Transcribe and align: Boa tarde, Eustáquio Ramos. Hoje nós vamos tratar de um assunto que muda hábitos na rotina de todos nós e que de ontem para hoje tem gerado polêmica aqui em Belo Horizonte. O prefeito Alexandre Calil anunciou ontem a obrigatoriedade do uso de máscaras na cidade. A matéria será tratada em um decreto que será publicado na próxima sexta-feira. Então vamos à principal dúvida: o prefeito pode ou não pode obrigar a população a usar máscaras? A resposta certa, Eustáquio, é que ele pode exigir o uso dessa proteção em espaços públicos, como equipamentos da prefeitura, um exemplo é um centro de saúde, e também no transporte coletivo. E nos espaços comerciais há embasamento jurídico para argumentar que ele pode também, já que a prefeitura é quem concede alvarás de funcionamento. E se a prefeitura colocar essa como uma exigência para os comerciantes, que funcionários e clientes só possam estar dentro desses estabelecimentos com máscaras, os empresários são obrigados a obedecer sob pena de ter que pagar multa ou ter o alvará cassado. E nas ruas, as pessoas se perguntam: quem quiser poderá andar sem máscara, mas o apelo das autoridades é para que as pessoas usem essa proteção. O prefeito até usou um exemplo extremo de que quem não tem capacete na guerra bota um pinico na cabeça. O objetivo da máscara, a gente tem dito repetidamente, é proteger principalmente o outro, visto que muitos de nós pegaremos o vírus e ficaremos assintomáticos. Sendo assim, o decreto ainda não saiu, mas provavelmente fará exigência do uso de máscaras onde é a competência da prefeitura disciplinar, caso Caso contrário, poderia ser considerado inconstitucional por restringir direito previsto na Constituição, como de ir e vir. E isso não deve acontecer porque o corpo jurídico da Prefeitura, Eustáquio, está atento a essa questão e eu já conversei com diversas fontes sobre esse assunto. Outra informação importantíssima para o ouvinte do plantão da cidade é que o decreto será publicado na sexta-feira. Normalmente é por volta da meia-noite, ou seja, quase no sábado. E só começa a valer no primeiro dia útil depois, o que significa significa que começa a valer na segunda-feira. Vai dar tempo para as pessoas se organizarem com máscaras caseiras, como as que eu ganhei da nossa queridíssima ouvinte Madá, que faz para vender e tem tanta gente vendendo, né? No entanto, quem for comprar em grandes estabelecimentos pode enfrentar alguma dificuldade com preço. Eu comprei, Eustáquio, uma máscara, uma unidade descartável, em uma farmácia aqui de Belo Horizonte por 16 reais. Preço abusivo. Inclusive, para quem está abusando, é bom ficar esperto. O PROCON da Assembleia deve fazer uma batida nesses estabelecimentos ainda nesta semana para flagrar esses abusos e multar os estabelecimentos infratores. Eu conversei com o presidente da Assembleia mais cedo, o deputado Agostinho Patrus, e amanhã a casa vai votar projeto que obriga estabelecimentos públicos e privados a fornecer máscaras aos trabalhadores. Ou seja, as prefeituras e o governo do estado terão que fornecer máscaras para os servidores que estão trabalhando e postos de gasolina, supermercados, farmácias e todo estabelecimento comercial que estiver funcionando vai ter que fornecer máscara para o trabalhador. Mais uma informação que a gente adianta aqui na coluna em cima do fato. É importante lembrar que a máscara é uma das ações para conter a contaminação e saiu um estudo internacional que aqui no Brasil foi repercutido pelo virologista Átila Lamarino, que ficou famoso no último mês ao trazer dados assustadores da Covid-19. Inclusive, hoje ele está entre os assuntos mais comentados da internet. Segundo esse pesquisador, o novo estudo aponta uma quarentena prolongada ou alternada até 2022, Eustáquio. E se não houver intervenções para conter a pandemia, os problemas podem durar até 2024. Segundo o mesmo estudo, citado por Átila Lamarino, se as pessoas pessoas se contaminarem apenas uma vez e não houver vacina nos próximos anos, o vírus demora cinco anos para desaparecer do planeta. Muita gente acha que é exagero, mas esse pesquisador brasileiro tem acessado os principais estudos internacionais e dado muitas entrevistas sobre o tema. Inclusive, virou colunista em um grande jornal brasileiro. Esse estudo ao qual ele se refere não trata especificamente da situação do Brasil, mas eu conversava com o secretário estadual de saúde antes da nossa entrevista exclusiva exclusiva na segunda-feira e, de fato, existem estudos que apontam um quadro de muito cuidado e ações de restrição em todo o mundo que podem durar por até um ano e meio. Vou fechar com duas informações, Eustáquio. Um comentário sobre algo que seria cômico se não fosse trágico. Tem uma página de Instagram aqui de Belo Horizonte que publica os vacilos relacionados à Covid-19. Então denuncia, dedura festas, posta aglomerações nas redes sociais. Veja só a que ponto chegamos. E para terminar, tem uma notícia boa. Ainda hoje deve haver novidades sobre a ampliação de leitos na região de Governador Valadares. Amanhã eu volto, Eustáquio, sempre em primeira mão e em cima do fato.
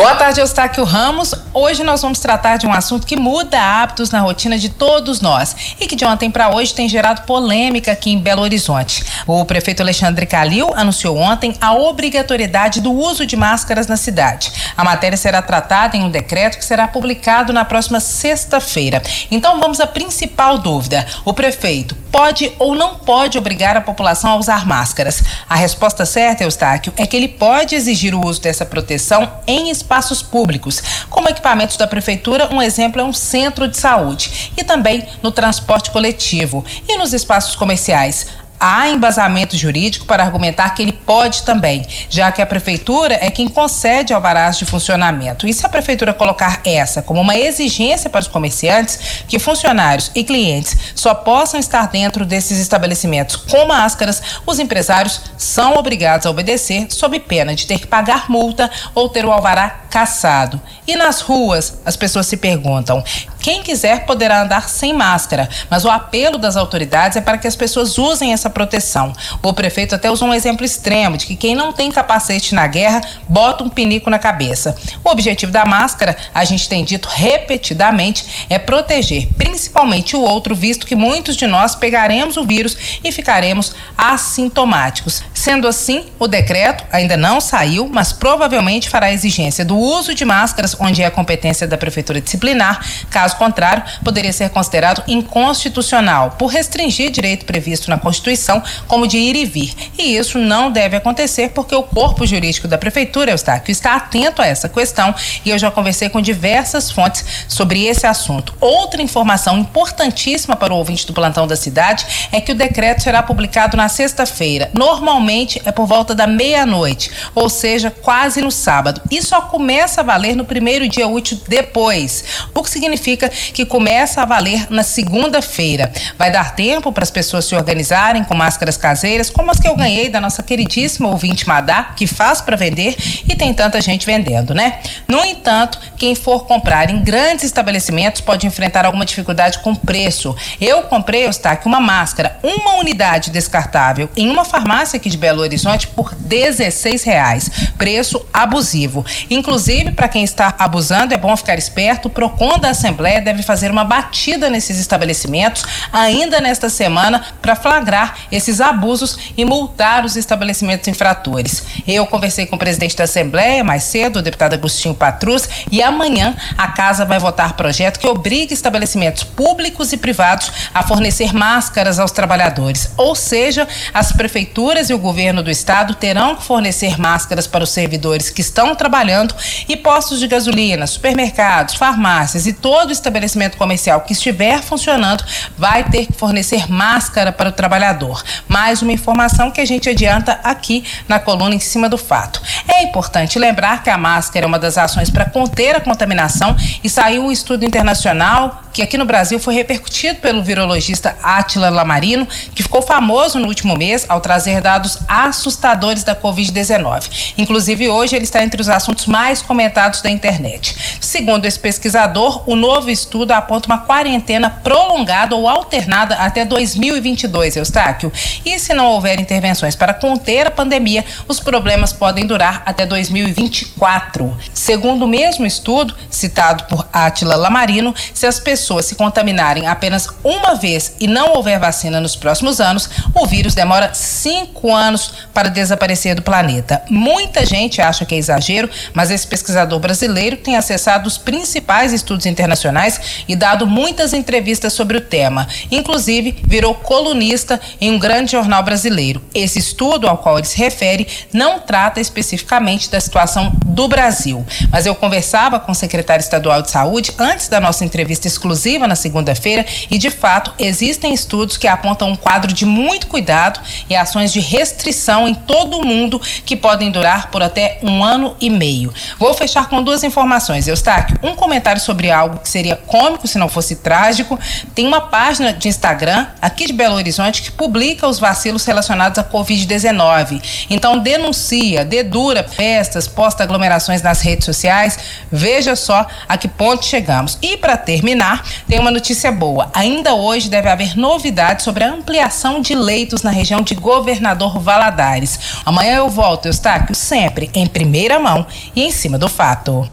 Boa 0.00 0.14
tarde, 0.14 0.40
Eustáquio 0.40 0.82
Ramos. 0.82 1.34
Hoje 1.52 1.84
nós 1.84 2.00
vamos 2.00 2.20
tratar 2.20 2.56
de 2.56 2.66
um 2.66 2.72
assunto 2.72 3.06
que 3.06 3.18
muda 3.18 3.60
hábitos 3.60 4.10
na 4.10 4.20
rotina 4.20 4.56
de 4.56 4.70
todos 4.70 5.20
nós 5.20 5.54
e 5.78 5.86
que 5.86 5.94
de 5.94 6.06
ontem 6.06 6.30
para 6.30 6.48
hoje 6.48 6.72
tem 6.72 6.88
gerado 6.88 7.26
polêmica 7.26 7.92
aqui 7.92 8.10
em 8.10 8.18
Belo 8.18 8.40
Horizonte. 8.40 9.04
O 9.26 9.44
prefeito 9.44 9.82
Alexandre 9.82 10.24
Calil 10.24 10.72
anunciou 10.74 11.18
ontem 11.18 11.54
a 11.60 11.74
obrigatoriedade 11.74 12.80
do 12.80 12.90
uso 12.90 13.26
de 13.26 13.36
máscaras 13.36 13.86
na 13.88 13.96
cidade. 13.98 14.50
A 14.74 14.82
matéria 14.82 15.18
será 15.18 15.42
tratada 15.42 15.98
em 15.98 16.02
um 16.02 16.10
decreto 16.10 16.56
que 16.56 16.64
será 16.64 16.88
publicado 16.88 17.52
na 17.52 17.66
próxima 17.66 18.00
sexta-feira. 18.00 19.02
Então 19.30 19.60
vamos 19.60 19.80
à 19.80 19.86
principal 19.86 20.56
dúvida: 20.56 21.06
o 21.26 21.34
prefeito 21.34 21.94
pode 22.10 22.50
ou 22.58 22.74
não 22.74 22.94
pode 22.94 23.36
obrigar 23.36 23.76
a 23.76 23.82
população 23.82 24.30
a 24.30 24.36
usar 24.36 24.66
máscaras? 24.66 25.22
A 25.46 25.56
resposta 25.56 26.06
certa, 26.06 26.44
Eustáquio, 26.44 26.94
é 26.96 27.06
que 27.06 27.14
ele 27.14 27.28
pode 27.28 27.74
exigir 27.74 28.14
o 28.14 28.24
uso 28.24 28.40
dessa 28.40 28.64
proteção 28.64 29.30
em 29.46 29.68
espaços 29.68 29.89
públicos, 30.22 30.82
como 31.10 31.28
equipamentos 31.28 31.76
da 31.76 31.86
prefeitura, 31.86 32.48
um 32.54 32.62
exemplo 32.62 33.00
é 33.00 33.04
um 33.04 33.12
centro 33.12 33.66
de 33.66 33.76
saúde, 33.76 34.52
e 34.56 34.62
também 34.62 35.06
no 35.22 35.32
transporte 35.32 35.90
coletivo. 35.90 36.64
E 36.88 36.96
nos 36.96 37.12
espaços 37.12 37.56
comerciais 37.56 38.26
há 38.60 38.88
embasamento 38.90 39.56
jurídico 39.56 40.04
para 40.04 40.22
argumentar 40.22 40.70
que 40.70 40.82
ele 40.82 40.92
pode 40.92 41.42
também, 41.42 41.84
já 42.10 42.30
que 42.30 42.42
a 42.42 42.46
prefeitura 42.46 43.18
é 43.20 43.30
quem 43.30 43.48
concede 43.48 44.12
alvarás 44.12 44.58
de 44.58 44.66
funcionamento. 44.66 45.48
E 45.48 45.54
se 45.54 45.64
a 45.64 45.68
prefeitura 45.68 46.12
colocar 46.12 46.60
essa 46.64 47.00
como 47.00 47.22
uma 47.22 47.36
exigência 47.36 48.10
para 48.10 48.20
os 48.20 48.28
comerciantes, 48.28 49.24
que 49.26 49.38
funcionários 49.38 50.10
e 50.14 50.22
clientes 50.22 50.76
só 50.94 51.14
possam 51.14 51.58
estar 51.58 51.88
dentro 51.88 52.26
desses 52.26 52.58
estabelecimentos 52.58 53.36
com 53.36 53.66
máscaras, 53.66 54.22
os 54.46 54.58
empresários 54.58 55.22
são 55.38 55.76
obrigados 55.76 56.26
a 56.26 56.30
obedecer 56.30 56.86
sob 56.90 57.18
pena 57.20 57.54
de 57.54 57.66
ter 57.66 57.78
que 57.78 57.86
pagar 57.86 58.28
multa 58.28 58.70
ou 58.94 59.08
ter 59.08 59.24
o 59.24 59.32
alvará 59.32 59.80
cassado. 59.88 60.60
E 60.86 60.96
nas 60.96 61.20
ruas, 61.20 61.78
as 61.84 61.96
pessoas 61.96 62.26
se 62.26 62.36
perguntam: 62.36 63.02
quem 63.40 63.62
quiser 63.62 64.04
poderá 64.04 64.42
andar 64.42 64.68
sem 64.68 64.92
máscara, 64.92 65.48
mas 65.68 65.84
o 65.84 65.90
apelo 65.90 66.38
das 66.38 66.56
autoridades 66.56 67.16
é 67.16 67.20
para 67.20 67.38
que 67.38 67.46
as 67.46 67.56
pessoas 67.56 67.98
usem 67.98 68.32
essa 68.32 68.50
proteção. 68.50 69.12
O 69.42 69.52
prefeito 69.52 69.94
até 69.94 70.10
usou 70.10 70.28
um 70.28 70.34
exemplo 70.34 70.64
extremo 70.64 71.16
de 71.16 71.26
que 71.26 71.36
quem 71.36 71.54
não 71.54 71.72
tem 71.72 71.90
capacete 71.90 72.54
na 72.54 72.66
guerra 72.66 73.00
bota 73.28 73.64
um 73.64 73.68
pinico 73.68 74.10
na 74.10 74.18
cabeça. 74.18 74.76
O 75.04 75.10
objetivo 75.10 75.50
da 75.50 75.64
máscara, 75.64 76.16
a 76.34 76.44
gente 76.44 76.68
tem 76.68 76.84
dito 76.84 77.08
repetidamente, 77.08 78.46
é 78.48 78.58
proteger 78.58 79.28
principalmente 79.36 80.16
o 80.16 80.20
outro, 80.20 80.54
visto 80.54 80.86
que 80.86 80.94
muitos 80.94 81.36
de 81.36 81.46
nós 81.46 81.74
pegaremos 81.74 82.36
o 82.36 82.44
vírus 82.44 82.76
e 83.02 83.10
ficaremos 83.10 83.74
assintomáticos. 83.96 85.22
Sendo 85.40 85.66
assim, 85.66 86.04
o 86.18 86.28
decreto 86.28 86.84
ainda 86.92 87.16
não 87.16 87.40
saiu, 87.40 87.88
mas 87.90 88.12
provavelmente 88.12 88.90
fará 88.90 89.10
exigência 89.10 89.64
do 89.64 89.74
uso 89.74 90.14
de 90.14 90.26
máscaras 90.26 90.76
onde 90.78 91.02
é 91.02 91.06
a 91.06 91.10
competência 91.10 91.66
da 91.66 91.78
prefeitura 91.78 92.20
disciplinar, 92.20 92.84
caso 93.08 93.30
Caso 93.30 93.36
contrário, 93.36 93.84
poderia 94.02 94.32
ser 94.32 94.50
considerado 94.50 95.04
inconstitucional 95.06 96.32
por 96.32 96.48
restringir 96.48 97.10
direito 97.12 97.46
previsto 97.46 97.88
na 97.88 97.96
Constituição, 97.96 98.62
como 98.88 99.06
de 99.06 99.16
ir 99.16 99.36
e 99.36 99.44
vir. 99.44 99.74
E 99.96 100.16
isso 100.16 100.36
não 100.36 100.70
deve 100.70 100.96
acontecer 100.96 101.50
porque 101.50 101.74
o 101.74 101.84
corpo 101.84 102.26
jurídico 102.26 102.66
da 102.66 102.76
Prefeitura, 102.76 103.30
Eustáquio, 103.30 103.70
está 103.70 103.94
atento 103.94 104.42
a 104.42 104.46
essa 104.46 104.68
questão 104.68 105.14
e 105.44 105.50
eu 105.50 105.58
já 105.58 105.70
conversei 105.70 106.08
com 106.08 106.20
diversas 106.20 106.90
fontes 106.90 107.24
sobre 107.46 107.86
esse 107.86 108.06
assunto. 108.06 108.52
Outra 108.60 109.00
informação 109.00 109.58
importantíssima 109.58 110.56
para 110.56 110.74
o 110.74 110.76
ouvinte 110.76 111.06
do 111.06 111.12
plantão 111.12 111.46
da 111.46 111.54
cidade 111.54 112.04
é 112.32 112.40
que 112.40 112.50
o 112.50 112.54
decreto 112.54 113.02
será 113.02 113.22
publicado 113.22 113.76
na 113.76 113.88
sexta-feira. 113.88 114.70
Normalmente 114.74 115.20
é 115.64 115.72
por 115.72 115.86
volta 115.86 116.14
da 116.14 116.26
meia-noite, 116.26 117.10
ou 117.34 117.48
seja, 117.48 117.90
quase 117.90 118.40
no 118.40 118.50
sábado. 118.50 119.00
E 119.10 119.22
só 119.22 119.42
começa 119.42 120.00
a 120.00 120.04
valer 120.04 120.36
no 120.36 120.44
primeiro 120.44 120.88
dia 120.88 121.06
útil 121.06 121.40
depois, 121.48 122.24
o 122.54 122.62
que 122.62 122.70
significa 122.70 122.90
significa 123.00 123.28
que 123.28 123.64
começa 123.64 124.22
a 124.22 124.24
valer 124.24 124.66
na 124.70 124.82
segunda-feira. 124.82 125.92
Vai 126.18 126.30
dar 126.30 126.54
tempo 126.54 126.92
para 126.92 127.02
as 127.02 127.10
pessoas 127.10 127.44
se 127.44 127.54
organizarem 127.54 128.24
com 128.24 128.34
máscaras 128.34 128.76
caseiras, 128.76 129.30
como 129.30 129.50
as 129.50 129.58
que 129.58 129.68
eu 129.68 129.76
ganhei 129.76 130.08
da 130.08 130.20
nossa 130.20 130.42
queridíssima 130.42 131.08
ouvinte 131.08 131.46
Madá, 131.46 131.92
que 131.96 132.06
faz 132.06 132.40
para 132.40 132.56
vender 132.56 132.96
e 133.28 133.34
tem 133.34 133.52
tanta 133.54 133.80
gente 133.80 134.06
vendendo, 134.06 134.54
né? 134.54 134.80
No 135.08 135.24
entanto, 135.24 135.78
quem 135.96 136.14
for 136.14 136.46
comprar 136.46 136.90
em 136.90 137.02
grandes 137.02 137.44
estabelecimentos 137.44 138.20
pode 138.20 138.46
enfrentar 138.46 138.84
alguma 138.84 139.04
dificuldade 139.04 139.58
com 139.60 139.74
preço. 139.74 140.34
Eu 140.60 140.82
comprei, 140.82 141.26
Eustáquio, 141.26 141.68
uma 141.68 141.80
máscara, 141.80 142.38
uma 142.42 142.74
unidade 142.74 143.30
descartável, 143.30 144.08
em 144.16 144.28
uma 144.30 144.44
farmácia 144.44 144.96
aqui 144.96 145.08
de 145.08 145.16
Belo 145.20 145.42
Horizonte 145.42 145.86
por 145.86 146.14
16 146.14 147.04
reais. 147.04 147.50
Preço 147.78 148.24
abusivo. 148.32 149.04
Inclusive, 149.30 149.92
para 149.92 150.08
quem 150.08 150.24
está 150.24 150.54
abusando, 150.58 151.14
é 151.14 151.16
bom 151.16 151.36
ficar 151.36 151.58
esperto. 151.58 152.08
O 152.08 152.10
PROCON 152.10 152.58
da 152.58 152.70
Assembleia 152.70 153.20
deve 153.20 153.42
fazer 153.42 153.70
uma 153.70 153.84
batida 153.84 154.50
nesses 154.50 154.78
estabelecimentos 154.78 155.64
ainda 155.92 156.40
nesta 156.40 156.68
semana 156.68 157.22
para 157.42 157.54
flagrar 157.54 158.16
esses 158.32 158.60
abusos 158.60 159.18
e 159.36 159.44
multar 159.44 160.04
os 160.04 160.16
estabelecimentos 160.16 160.88
infratores. 160.88 161.62
Eu 161.86 162.06
conversei 162.06 162.46
com 162.46 162.56
o 162.56 162.58
presidente 162.58 162.96
da 162.96 163.04
Assembleia 163.04 163.62
mais 163.62 163.84
cedo, 163.84 164.20
o 164.20 164.22
deputado 164.22 164.54
Agostinho 164.54 164.94
Patrus, 164.94 165.48
e 165.70 165.82
amanhã 165.82 166.34
a 166.56 166.68
casa 166.68 167.04
vai 167.04 167.18
votar 167.18 167.52
projeto 167.52 167.98
que 167.98 168.08
obriga 168.08 168.54
estabelecimentos 168.54 169.22
públicos 169.22 169.92
e 169.92 169.96
privados 169.96 170.50
a 170.72 170.82
fornecer 170.82 171.34
máscaras 171.34 171.98
aos 171.98 172.10
trabalhadores. 172.10 172.90
Ou 172.96 173.14
seja, 173.14 173.68
as 173.92 174.12
prefeituras 174.12 174.88
e 174.88 174.94
o 174.94 174.98
governo 174.98 175.09
do 175.42 175.50
estado 175.50 175.94
terão 175.94 176.36
que 176.36 176.44
fornecer 176.44 176.98
máscaras 176.98 177.46
para 177.46 177.64
os 177.64 177.70
servidores 177.70 178.30
que 178.30 178.40
estão 178.40 178.76
trabalhando 178.76 179.34
e 179.68 179.76
postos 179.76 180.20
de 180.20 180.28
gasolina, 180.28 180.86
supermercados, 180.86 181.74
farmácias 181.74 182.46
e 182.46 182.52
todo 182.52 182.92
estabelecimento 182.92 183.56
comercial 183.56 184.02
que 184.02 184.12
estiver 184.12 184.62
funcionando 184.62 185.24
vai 185.58 185.84
ter 185.84 186.06
que 186.06 186.12
fornecer 186.12 186.70
máscara 186.70 187.32
para 187.32 187.48
o 187.48 187.52
trabalhador. 187.52 188.22
Mais 188.48 188.82
uma 188.82 188.92
informação 188.92 189.50
que 189.50 189.60
a 189.60 189.64
gente 189.64 189.88
adianta 189.88 190.38
aqui 190.44 190.84
na 191.08 191.18
coluna 191.18 191.54
em 191.54 191.60
cima 191.60 191.88
do 191.88 191.98
fato. 191.98 192.40
É 192.68 192.84
importante 192.84 193.38
lembrar 193.38 193.82
que 193.82 193.90
a 193.90 193.98
máscara 193.98 194.46
é 194.46 194.48
uma 194.48 194.58
das 194.58 194.78
ações 194.78 195.10
para 195.10 195.24
conter 195.24 195.74
a 195.74 195.80
contaminação 195.80 196.56
e 196.82 196.88
saiu 196.88 197.24
um 197.24 197.32
estudo 197.32 197.64
internacional 197.64 198.62
que 198.72 198.82
aqui 198.82 198.96
no 198.96 199.04
Brasil 199.04 199.38
foi 199.38 199.54
repercutido 199.54 200.20
pelo 200.20 200.42
virologista 200.42 201.16
Átila 201.22 201.68
Lamarino, 201.70 202.26
que 202.54 202.62
ficou 202.62 202.82
famoso 202.82 203.38
no 203.38 203.48
último 203.48 203.76
mês 203.76 204.06
ao 204.08 204.20
trazer 204.20 204.60
dados 204.60 204.98
assustadores 205.08 206.04
da 206.04 206.14
Covid-19. 206.14 207.34
Inclusive, 207.36 207.88
hoje 207.88 208.16
ele 208.16 208.24
está 208.24 208.42
entre 208.42 208.60
os 208.60 208.68
assuntos 208.68 209.06
mais 209.06 209.42
comentados 209.42 210.02
da 210.02 210.10
internet. 210.10 210.98
Segundo 211.00 211.44
esse 211.44 211.58
pesquisador, 211.58 212.48
o 212.48 212.54
novo 212.54 212.90
estudo 212.90 213.32
aponta 213.32 213.66
uma 213.66 213.78
quarentena 213.78 214.50
prolongada 214.50 215.34
ou 215.34 215.48
alternada 215.48 216.14
até 216.16 216.44
2022, 216.44 217.56
Eustáquio. 217.56 218.12
E 218.44 218.58
se 218.58 218.72
não 218.74 218.86
houver 218.86 219.18
intervenções 219.20 219.74
para 219.74 219.94
conter 219.94 220.46
a 220.46 220.50
pandemia, 220.50 221.04
os 221.26 221.40
problemas 221.40 221.92
podem 221.92 222.26
durar 222.26 222.62
até 222.64 222.86
2024. 222.86 224.36
Segundo 224.54 225.04
o 225.04 225.08
mesmo 225.08 225.44
estudo, 225.44 225.94
citado 226.08 226.64
por 226.64 226.88
Átila 226.92 227.36
Lamarino, 227.36 227.94
se 228.14 228.26
as 228.26 228.38
pessoas 228.38 228.59
pessoas 228.60 228.84
se 228.84 228.94
contaminarem 228.94 229.66
apenas 229.66 230.06
uma 230.22 230.54
vez 230.54 230.92
e 231.00 231.06
não 231.06 231.34
houver 231.34 231.58
vacina 231.58 231.98
nos 231.98 232.14
próximos 232.14 232.60
anos, 232.60 232.90
o 233.14 233.26
vírus 233.26 233.54
demora 233.54 233.94
cinco 233.94 234.72
anos 234.74 235.12
para 235.32 235.48
desaparecer 235.48 236.14
do 236.14 236.20
planeta. 236.20 236.82
Muita 236.90 237.46
gente 237.46 237.80
acha 237.80 238.04
que 238.04 238.14
é 238.14 238.18
exagero, 238.18 238.68
mas 238.92 239.10
esse 239.10 239.26
pesquisador 239.26 239.78
brasileiro 239.78 240.36
tem 240.36 240.56
acessado 240.56 241.06
os 241.06 241.16
principais 241.16 241.94
estudos 241.94 242.26
internacionais 242.26 243.24
e 243.26 243.34
dado 243.34 243.66
muitas 243.66 244.12
entrevistas 244.12 244.74
sobre 244.74 244.98
o 244.98 245.00
tema. 245.00 245.48
Inclusive, 245.70 246.36
virou 246.46 246.74
colunista 246.74 247.58
em 247.80 247.90
um 247.90 247.98
grande 247.98 248.32
jornal 248.32 248.62
brasileiro. 248.62 249.22
Esse 249.34 249.58
estudo 249.58 250.06
ao 250.06 250.18
qual 250.18 250.36
ele 250.36 250.46
se 250.46 250.58
refere 250.58 251.08
não 251.32 251.60
trata 251.60 251.98
especificamente 251.98 252.90
da 252.90 253.00
situação 253.00 253.52
do 253.64 253.88
Brasil, 253.88 254.44
mas 254.70 254.84
eu 254.84 254.94
conversava 254.94 255.58
com 255.58 255.72
o 255.72 255.74
secretário 255.74 256.22
estadual 256.22 256.60
de 256.60 256.70
saúde 256.70 257.14
antes 257.18 257.48
da 257.48 257.58
nossa 257.58 257.84
entrevista 257.84 258.26
exclusiva 258.26 258.49
exclusiva 258.50 258.88
na 258.88 258.96
segunda-feira 258.96 259.64
e, 259.90 259.96
de 259.96 260.10
fato, 260.10 260.52
existem 260.58 261.14
estudos 261.14 261.56
que 261.56 261.68
apontam 261.68 262.10
um 262.10 262.16
quadro 262.16 262.52
de 262.52 262.66
muito 262.66 263.06
cuidado 263.06 263.60
e 263.88 263.94
ações 263.94 264.32
de 264.32 264.40
restrição 264.40 265.28
em 265.28 265.34
todo 265.34 265.78
o 265.78 265.84
mundo 265.84 266.20
que 266.44 266.56
podem 266.56 266.90
durar 266.90 267.30
por 267.30 267.42
até 267.42 267.78
um 267.82 268.02
ano 268.02 268.36
e 268.40 268.50
meio. 268.50 268.92
Vou 269.18 269.32
fechar 269.34 269.68
com 269.68 269.82
duas 269.82 270.02
informações, 270.02 270.66
Eustáquio. 270.66 271.18
Um 271.22 271.34
comentário 271.34 271.80
sobre 271.80 272.10
algo 272.10 272.38
que 272.38 272.48
seria 272.48 272.74
cômico 272.74 273.28
se 273.28 273.38
não 273.38 273.48
fosse 273.48 273.76
trágico. 273.76 274.38
Tem 274.74 274.86
uma 274.86 275.00
página 275.00 275.52
de 275.52 275.68
Instagram 275.68 276.26
aqui 276.42 276.66
de 276.66 276.72
Belo 276.72 276.96
Horizonte 276.96 277.42
que 277.42 277.52
publica 277.52 278.06
os 278.08 278.18
vacilos 278.18 278.64
relacionados 278.64 279.18
à 279.18 279.24
Covid-19. 279.24 280.66
Então 280.68 280.98
denuncia, 280.98 281.84
dedura 281.84 282.42
festas, 282.42 283.06
posta 283.06 283.44
aglomerações 283.44 284.02
nas 284.02 284.20
redes 284.20 284.44
sociais. 284.44 284.98
Veja 285.30 285.76
só 285.76 286.06
a 286.28 286.36
que 286.36 286.48
ponto 286.48 286.84
chegamos. 286.84 287.38
E 287.40 287.56
para 287.56 287.76
terminar, 287.76 288.39
tem 288.68 288.78
uma 288.78 288.90
notícia 288.90 289.30
boa. 289.30 289.70
Ainda 289.74 290.14
hoje 290.14 290.48
deve 290.48 290.68
haver 290.68 290.96
novidades 290.96 291.64
sobre 291.64 291.84
a 291.84 291.92
ampliação 291.92 292.60
de 292.60 292.74
leitos 292.74 293.22
na 293.22 293.30
região 293.30 293.62
de 293.62 293.74
Governador 293.74 294.58
Valadares. 294.58 295.60
Amanhã 295.64 295.96
eu 295.96 296.08
volto, 296.08 296.46
Eustáquio, 296.46 296.94
sempre 296.94 297.50
em 297.54 297.66
primeira 297.66 298.18
mão 298.18 298.46
e 298.74 298.82
em 298.82 298.90
cima 298.90 299.18
do 299.18 299.28
fato. 299.28 299.88